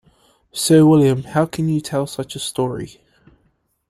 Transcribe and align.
Sir 0.51 0.83
William, 0.83 1.21
how 1.21 1.45
can 1.45 1.69
you 1.69 1.79
tell 1.79 2.07
such 2.07 2.35
a 2.35 2.39
story? 2.39 2.99